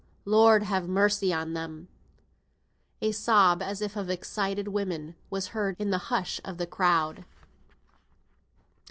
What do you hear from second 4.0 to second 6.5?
excited women, was heard in the hush